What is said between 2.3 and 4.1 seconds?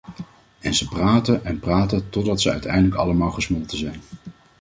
ze uiteindelijk allemaal gesmolten zijn.